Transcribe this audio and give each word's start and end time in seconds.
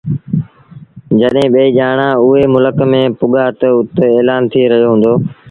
جڏهيݩ 1.19 1.51
ٻئيٚ 1.53 1.75
ڄآڻآݩ 1.77 2.19
اُئي 2.23 2.43
ملڪ 2.53 2.77
ميݩ 2.91 3.13
پُڳآ 3.19 3.45
تا 3.59 3.67
اُت 3.75 3.95
ايلآݩ 4.13 4.47
ٿئي 4.51 4.63
رهيو 4.71 4.89
هُݩدو 4.93 5.13